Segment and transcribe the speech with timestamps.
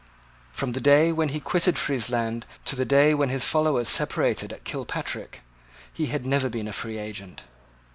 [0.51, 1.77] From the day when he quitted.
[1.77, 5.41] Friesland to the day when his followers separated at Kilpatrick,
[5.93, 7.43] he had never been a free agent.